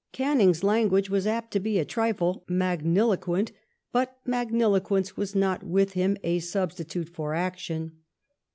Canning's 0.13 0.63
language 0.63 1.11
was 1.11 1.27
apt 1.27 1.51
to 1.51 1.59
be 1.59 1.77
a 1.77 1.85
trifle 1.85 2.43
magniloquent; 2.49 3.51
but 3.91 4.17
magniloquence 4.25 5.15
was 5.15 5.35
not 5.35 5.63
with 5.63 5.93
him 5.93 6.17
a 6.23 6.39
substitute 6.39 7.09
for 7.09 7.35
action. 7.35 7.97